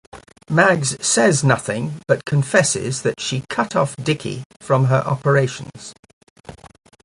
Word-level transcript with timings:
Mags 0.49 0.97
says 1.05 1.43
nothing 1.43 2.01
but 2.07 2.25
confesses 2.25 3.03
that 3.03 3.19
she 3.19 3.45
cut 3.49 3.75
off 3.75 3.95
Dickie 3.97 4.43
from 4.59 4.85
her 4.85 5.03
operations. 5.05 5.93